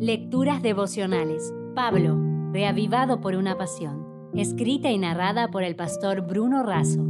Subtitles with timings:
[0.00, 1.52] Lecturas devocionales.
[1.74, 2.16] Pablo,
[2.52, 4.30] reavivado por una pasión.
[4.32, 7.04] Escrita y narrada por el pastor Bruno Razo.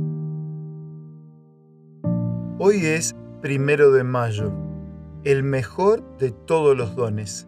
[2.59, 4.54] Hoy es primero de mayo,
[5.22, 7.46] el mejor de todos los dones.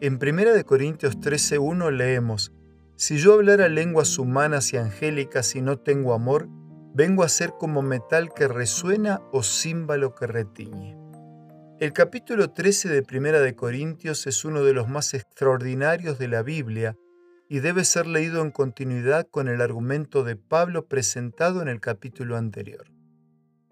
[0.00, 2.52] En 1 Corintios 13:1 leemos:
[2.96, 6.48] Si yo hablara lenguas humanas y angélicas y no tengo amor,
[6.92, 11.01] vengo a ser como metal que resuena o címbalo que retiñe.
[11.82, 16.44] El capítulo 13 de Primera de Corintios es uno de los más extraordinarios de la
[16.44, 16.96] Biblia
[17.48, 22.36] y debe ser leído en continuidad con el argumento de Pablo presentado en el capítulo
[22.36, 22.92] anterior.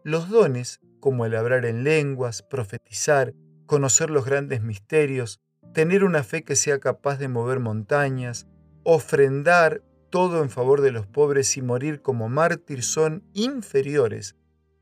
[0.02, 3.32] Los dones, como el hablar en lenguas, profetizar,
[3.66, 5.38] conocer los grandes misterios,
[5.72, 8.48] tener una fe que sea capaz de mover montañas,
[8.82, 14.34] ofrendar todo en favor de los pobres y morir como mártir son inferiores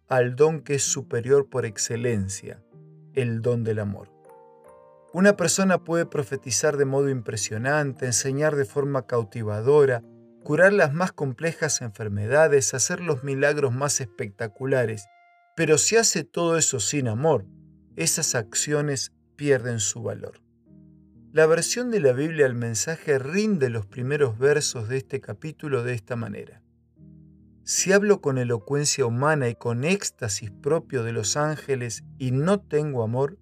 [0.08, 2.62] al don que es superior por excelencia,
[3.22, 4.10] el don del amor.
[5.12, 10.02] Una persona puede profetizar de modo impresionante, enseñar de forma cautivadora,
[10.44, 15.06] curar las más complejas enfermedades, hacer los milagros más espectaculares,
[15.56, 17.44] pero si hace todo eso sin amor,
[17.96, 20.40] esas acciones pierden su valor.
[21.32, 25.94] La versión de la Biblia al mensaje rinde los primeros versos de este capítulo de
[25.94, 26.62] esta manera.
[27.70, 33.02] Si hablo con elocuencia humana y con éxtasis propio de los ángeles y no tengo
[33.02, 33.36] amor,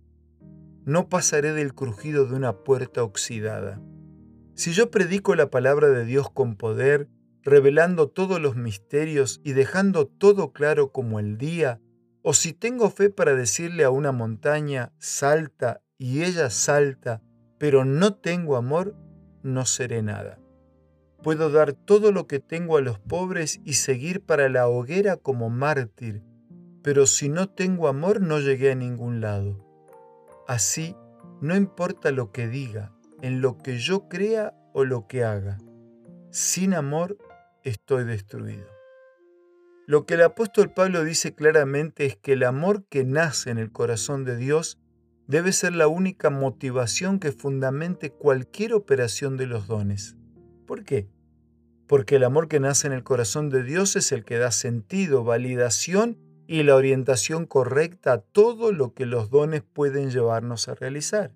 [0.84, 3.80] no pasaré del crujido de una puerta oxidada.
[4.56, 7.08] Si yo predico la palabra de Dios con poder,
[7.44, 11.80] revelando todos los misterios y dejando todo claro como el día,
[12.22, 17.22] o si tengo fe para decirle a una montaña, salta, y ella salta,
[17.58, 18.96] pero no tengo amor,
[19.44, 20.40] no seré nada.
[21.26, 25.50] Puedo dar todo lo que tengo a los pobres y seguir para la hoguera como
[25.50, 26.22] mártir,
[26.84, 29.58] pero si no tengo amor no llegué a ningún lado.
[30.46, 30.94] Así,
[31.40, 35.58] no importa lo que diga, en lo que yo crea o lo que haga,
[36.30, 37.18] sin amor
[37.64, 38.68] estoy destruido.
[39.88, 43.72] Lo que el apóstol Pablo dice claramente es que el amor que nace en el
[43.72, 44.78] corazón de Dios
[45.26, 50.14] debe ser la única motivación que fundamente cualquier operación de los dones.
[50.68, 51.15] ¿Por qué?
[51.86, 55.24] Porque el amor que nace en el corazón de Dios es el que da sentido,
[55.24, 61.32] validación y la orientación correcta a todo lo que los dones pueden llevarnos a realizar.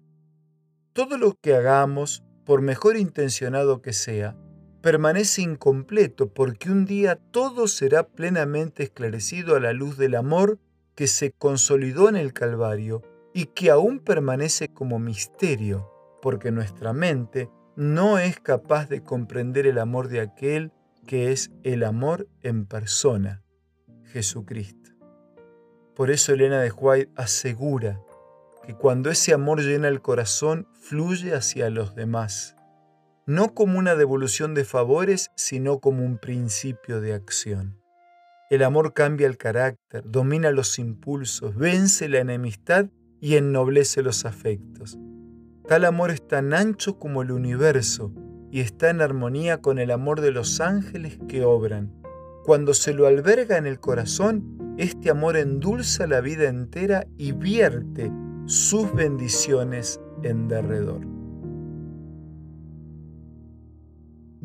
[0.93, 4.37] Todo lo que hagamos, por mejor intencionado que sea,
[4.83, 10.59] permanece incompleto porque un día todo será plenamente esclarecido a la luz del amor
[10.95, 13.03] que se consolidó en el Calvario
[13.33, 15.91] y que aún permanece como misterio,
[16.21, 20.73] porque nuestra mente no es capaz de comprender el amor de aquel
[21.07, 23.43] que es el amor en persona,
[24.05, 24.91] Jesucristo.
[25.95, 28.01] Por eso Elena de White asegura
[28.65, 32.57] que cuando ese amor llena el corazón, fluye hacia los demás,
[33.27, 37.81] no como una devolución de favores, sino como un principio de acción.
[38.51, 42.87] El amor cambia el carácter, domina los impulsos, vence la enemistad
[43.21, 44.99] y ennoblece los afectos.
[45.71, 48.11] Tal amor es tan ancho como el universo
[48.51, 51.93] y está en armonía con el amor de los ángeles que obran.
[52.45, 58.11] Cuando se lo alberga en el corazón, este amor endulza la vida entera y vierte
[58.47, 61.07] sus bendiciones en derredor.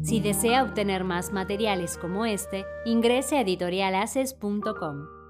[0.04, 5.25] Si desea obtener más materiales como este, ingrese a editorialaces.com.